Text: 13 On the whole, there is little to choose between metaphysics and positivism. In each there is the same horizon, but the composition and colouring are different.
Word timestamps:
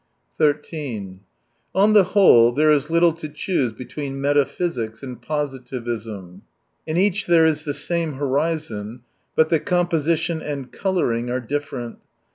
13 0.39 1.19
On 1.75 1.93
the 1.93 2.03
whole, 2.05 2.51
there 2.51 2.71
is 2.71 2.89
little 2.89 3.13
to 3.13 3.29
choose 3.29 3.71
between 3.71 4.19
metaphysics 4.19 5.03
and 5.03 5.21
positivism. 5.21 6.41
In 6.87 6.97
each 6.97 7.27
there 7.27 7.45
is 7.45 7.65
the 7.65 7.73
same 7.75 8.13
horizon, 8.13 9.01
but 9.35 9.49
the 9.49 9.59
composition 9.59 10.41
and 10.41 10.71
colouring 10.71 11.29
are 11.29 11.39
different. 11.39 11.99